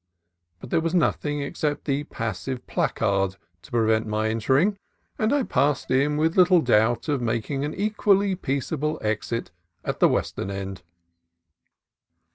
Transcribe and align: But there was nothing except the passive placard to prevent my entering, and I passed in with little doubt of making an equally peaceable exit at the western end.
But 0.59 0.71
there 0.71 0.81
was 0.81 0.95
nothing 0.95 1.43
except 1.43 1.85
the 1.85 2.05
passive 2.05 2.65
placard 2.65 3.35
to 3.61 3.69
prevent 3.69 4.07
my 4.07 4.29
entering, 4.29 4.79
and 5.19 5.31
I 5.31 5.43
passed 5.43 5.91
in 5.91 6.17
with 6.17 6.35
little 6.35 6.61
doubt 6.61 7.07
of 7.07 7.21
making 7.21 7.63
an 7.65 7.75
equally 7.75 8.33
peaceable 8.33 8.97
exit 9.03 9.51
at 9.85 9.99
the 9.99 10.09
western 10.09 10.49
end. 10.49 10.81